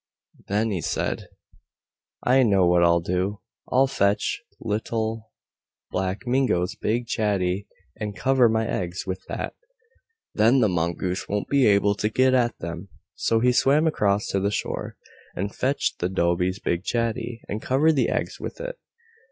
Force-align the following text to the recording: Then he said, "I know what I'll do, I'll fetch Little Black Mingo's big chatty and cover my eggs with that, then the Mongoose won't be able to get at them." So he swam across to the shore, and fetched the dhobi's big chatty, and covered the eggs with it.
Then 0.47 0.71
he 0.71 0.81
said, 0.81 1.27
"I 2.23 2.41
know 2.41 2.65
what 2.65 2.83
I'll 2.83 3.01
do, 3.01 3.41
I'll 3.71 3.85
fetch 3.85 4.41
Little 4.59 5.29
Black 5.91 6.25
Mingo's 6.25 6.73
big 6.73 7.05
chatty 7.05 7.67
and 7.97 8.15
cover 8.15 8.49
my 8.49 8.67
eggs 8.67 9.05
with 9.05 9.21
that, 9.27 9.53
then 10.33 10.59
the 10.59 10.67
Mongoose 10.69 11.29
won't 11.29 11.49
be 11.49 11.67
able 11.67 11.93
to 11.93 12.09
get 12.09 12.33
at 12.33 12.57
them." 12.57 12.89
So 13.13 13.41
he 13.41 13.51
swam 13.51 13.85
across 13.85 14.25
to 14.29 14.39
the 14.39 14.49
shore, 14.49 14.97
and 15.35 15.53
fetched 15.53 15.99
the 15.99 16.09
dhobi's 16.09 16.57
big 16.57 16.83
chatty, 16.83 17.41
and 17.47 17.61
covered 17.61 17.93
the 17.93 18.09
eggs 18.09 18.39
with 18.39 18.59
it. 18.59 18.79